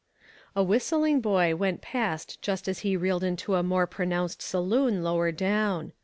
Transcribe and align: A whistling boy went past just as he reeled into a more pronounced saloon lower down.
A 0.55 0.63
whistling 0.63 1.21
boy 1.21 1.55
went 1.55 1.83
past 1.83 2.41
just 2.41 2.67
as 2.67 2.79
he 2.79 2.97
reeled 2.97 3.23
into 3.23 3.53
a 3.53 3.61
more 3.61 3.85
pronounced 3.85 4.41
saloon 4.41 5.03
lower 5.03 5.31
down. 5.31 5.91